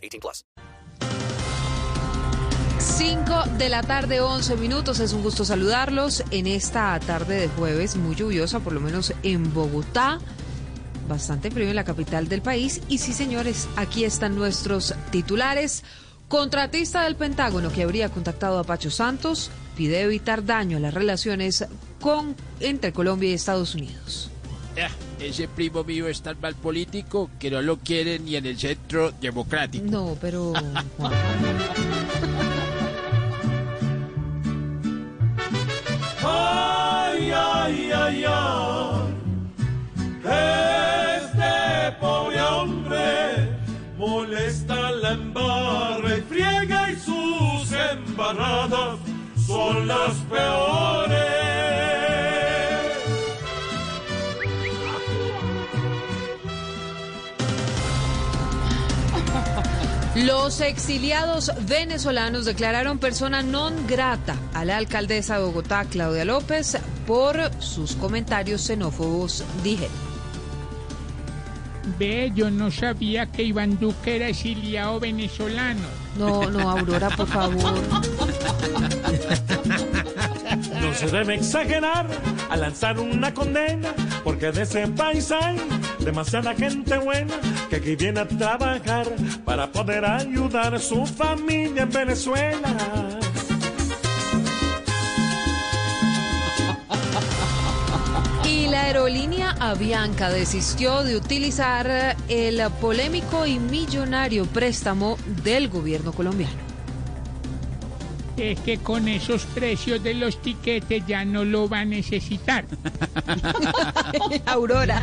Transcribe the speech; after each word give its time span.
18 0.00 0.20
plus. 0.20 0.44
5 2.78 3.44
de 3.58 3.68
la 3.68 3.82
tarde, 3.82 4.20
11 4.20 4.56
minutos. 4.56 5.00
Es 5.00 5.12
un 5.12 5.22
gusto 5.22 5.44
saludarlos 5.44 6.24
en 6.30 6.46
esta 6.46 6.98
tarde 7.00 7.40
de 7.40 7.48
jueves 7.48 7.96
muy 7.96 8.14
lluviosa, 8.14 8.60
por 8.60 8.72
lo 8.72 8.80
menos 8.80 9.12
en 9.22 9.52
Bogotá. 9.52 10.18
Bastante 11.08 11.50
frío 11.50 11.68
en 11.68 11.76
la 11.76 11.84
capital 11.84 12.28
del 12.28 12.40
país. 12.42 12.80
Y 12.88 12.98
sí, 12.98 13.12
señores, 13.12 13.68
aquí 13.76 14.04
están 14.04 14.34
nuestros 14.34 14.94
titulares. 15.10 15.82
Contratista 16.28 17.02
del 17.02 17.16
Pentágono 17.16 17.72
que 17.72 17.82
habría 17.82 18.08
contactado 18.08 18.58
a 18.58 18.64
Pacho 18.64 18.90
Santos 18.90 19.50
pide 19.76 20.00
evitar 20.00 20.44
daño 20.44 20.76
a 20.76 20.80
las 20.80 20.94
relaciones 20.94 21.66
con, 22.00 22.36
entre 22.60 22.92
Colombia 22.92 23.30
y 23.30 23.34
Estados 23.34 23.74
Unidos. 23.74 24.30
Ah, 24.82 24.88
ese 25.20 25.48
primo 25.48 25.84
mío 25.84 26.08
es 26.08 26.22
tan 26.22 26.40
mal 26.40 26.54
político 26.54 27.30
que 27.38 27.50
no 27.50 27.60
lo 27.60 27.78
quiere 27.78 28.18
ni 28.18 28.36
en 28.36 28.46
el 28.46 28.58
centro 28.58 29.12
democrático. 29.20 29.84
No, 29.84 30.16
pero... 30.20 30.52
Ay, 36.22 37.30
ay, 37.32 37.90
ay, 37.92 38.24
ay. 38.26 39.14
Este 40.24 41.96
pobre 42.00 42.40
hombre 42.42 43.48
molesta 43.98 44.90
la 44.92 45.12
embarra 45.12 46.16
y 46.16 46.20
friega 46.22 46.90
y 46.92 46.96
sus 46.96 47.72
embarradas 47.72 48.98
son 49.46 49.88
las 49.88 50.14
peores. 50.30 50.99
Los 60.24 60.60
exiliados 60.60 61.50
venezolanos 61.66 62.44
declararon 62.44 62.98
persona 62.98 63.40
non 63.40 63.72
grata 63.88 64.36
a 64.52 64.68
la 64.68 64.76
alcaldesa 64.76 65.38
de 65.38 65.44
Bogotá, 65.48 65.88
Claudia 65.88 66.28
López, 66.28 66.76
por 67.06 67.40
sus 67.58 67.96
comentarios 67.96 68.60
xenófobos, 68.60 69.42
dijeron. 69.64 69.96
Ve, 71.98 72.32
yo 72.34 72.50
no 72.50 72.70
sabía 72.70 73.32
que 73.32 73.44
Iván 73.44 73.78
Duque 73.78 74.16
era 74.16 74.28
exiliado 74.28 75.00
venezolano. 75.00 75.88
No, 76.18 76.50
no, 76.50 76.70
Aurora, 76.70 77.08
por 77.16 77.26
favor. 77.26 77.80
Se 81.00 81.06
debe 81.06 81.36
exagerar 81.36 82.06
a 82.50 82.56
lanzar 82.58 83.00
una 83.00 83.32
condena, 83.32 83.88
porque 84.22 84.52
de 84.52 84.64
ese 84.64 84.86
país 84.86 85.32
hay 85.32 85.56
demasiada 85.98 86.54
gente 86.54 86.98
buena 86.98 87.32
que 87.70 87.76
aquí 87.76 87.96
viene 87.96 88.20
a 88.20 88.28
trabajar 88.28 89.06
para 89.46 89.72
poder 89.72 90.04
ayudar 90.04 90.74
a 90.74 90.78
su 90.78 91.06
familia 91.06 91.84
en 91.84 91.90
Venezuela. 91.90 92.68
Y 98.44 98.68
la 98.68 98.82
aerolínea 98.82 99.56
Avianca 99.58 100.28
desistió 100.28 101.02
de 101.02 101.16
utilizar 101.16 102.14
el 102.28 102.60
polémico 102.78 103.46
y 103.46 103.58
millonario 103.58 104.44
préstamo 104.44 105.16
del 105.44 105.70
gobierno 105.70 106.12
colombiano. 106.12 106.69
Es 108.40 108.58
que 108.60 108.78
con 108.78 109.06
esos 109.06 109.44
precios 109.44 110.02
de 110.02 110.14
los 110.14 110.40
tiquetes 110.40 111.06
ya 111.06 111.26
no 111.26 111.44
lo 111.44 111.68
va 111.68 111.80
a 111.80 111.84
necesitar. 111.84 112.64
Aurora. 114.46 115.02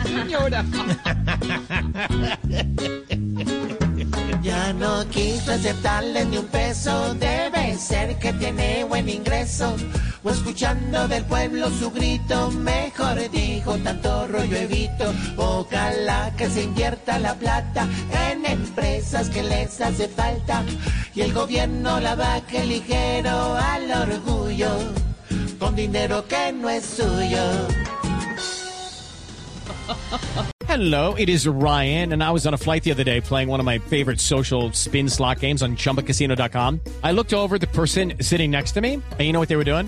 Ya 4.42 4.74
no 4.74 5.08
quiso 5.10 5.52
aceptarle 5.52 6.26
ni 6.26 6.38
un 6.38 6.48
peso, 6.48 7.14
debe 7.14 7.78
ser 7.78 8.18
que 8.18 8.34
tiene 8.34 8.84
buen 8.86 9.08
ingreso. 9.08 9.76
Escuchando 10.30 11.08
del 11.08 11.24
pueblo 11.24 11.70
su 11.70 11.90
grito, 11.92 12.52
mejor 12.52 13.30
dijo, 13.32 13.76
tanto 13.78 14.28
rollo 14.28 14.58
evito. 14.58 15.14
Ojalá 15.38 16.34
que 16.38 16.50
se 16.50 16.64
invierta 16.64 17.18
la 17.20 17.34
plata 17.36 17.88
en 18.30 18.46
empresas 18.46 19.30
que 19.30 19.44
les 19.44 19.80
hace 19.80 20.08
falta. 20.08 20.64
Y 21.16 21.22
el 21.22 21.34
gobierno 21.34 22.00
la 22.00 22.16
baje 22.16 22.66
ligero 22.66 23.56
al 23.56 23.92
orgullo, 23.92 24.70
con 25.60 25.76
dinero 25.76 26.26
que 26.28 26.52
no 26.52 26.70
es 26.70 26.86
suyo. 26.86 27.68
Hello, 30.68 31.16
it 31.16 31.30
is 31.30 31.48
Ryan, 31.48 32.12
and 32.12 32.22
I 32.22 32.32
was 32.32 32.46
on 32.46 32.54
a 32.54 32.58
flight 32.58 32.84
the 32.84 32.92
other 32.92 33.06
day 33.06 33.22
playing 33.22 33.48
one 33.48 33.60
of 33.60 33.66
my 33.66 33.80
favorite 33.80 34.20
social 34.20 34.72
spin 34.74 35.10
slot 35.10 35.40
games 35.40 35.64
on 35.64 35.76
chumbacasino.com. 35.78 36.82
I 37.04 37.14
looked 37.14 37.34
over 37.34 37.58
the 37.58 37.68
person 37.68 38.14
sitting 38.22 38.52
next 38.52 38.74
to 38.74 38.82
me, 38.82 38.94
and 38.96 39.22
you 39.22 39.32
know 39.32 39.40
what 39.40 39.50
they 39.50 39.56
were 39.56 39.64
doing? 39.64 39.88